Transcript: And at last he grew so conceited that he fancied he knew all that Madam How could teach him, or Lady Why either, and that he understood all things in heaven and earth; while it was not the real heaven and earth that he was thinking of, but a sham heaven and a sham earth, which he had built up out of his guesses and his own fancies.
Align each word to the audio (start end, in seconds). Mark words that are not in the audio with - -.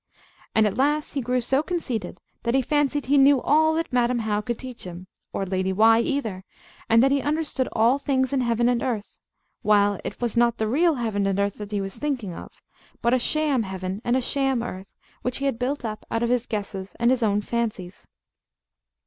And 0.55 0.65
at 0.65 0.79
last 0.79 1.13
he 1.13 1.21
grew 1.21 1.41
so 1.41 1.61
conceited 1.61 2.21
that 2.41 2.55
he 2.55 2.63
fancied 2.63 3.05
he 3.05 3.19
knew 3.19 3.39
all 3.39 3.75
that 3.75 3.93
Madam 3.93 4.17
How 4.17 4.41
could 4.41 4.57
teach 4.57 4.83
him, 4.83 5.05
or 5.31 5.45
Lady 5.45 5.71
Why 5.71 5.99
either, 5.99 6.43
and 6.89 7.03
that 7.03 7.11
he 7.11 7.21
understood 7.21 7.69
all 7.73 7.99
things 7.99 8.33
in 8.33 8.41
heaven 8.41 8.67
and 8.67 8.81
earth; 8.81 9.19
while 9.61 9.99
it 10.03 10.19
was 10.19 10.35
not 10.35 10.57
the 10.57 10.67
real 10.67 10.95
heaven 10.95 11.27
and 11.27 11.39
earth 11.39 11.59
that 11.59 11.71
he 11.71 11.81
was 11.81 11.99
thinking 11.99 12.33
of, 12.33 12.51
but 13.03 13.13
a 13.13 13.19
sham 13.19 13.61
heaven 13.61 14.01
and 14.03 14.17
a 14.17 14.21
sham 14.21 14.63
earth, 14.63 14.89
which 15.21 15.37
he 15.37 15.45
had 15.45 15.59
built 15.59 15.85
up 15.85 16.03
out 16.09 16.23
of 16.23 16.31
his 16.31 16.47
guesses 16.47 16.95
and 16.99 17.11
his 17.11 17.21
own 17.21 17.39
fancies. 17.41 18.07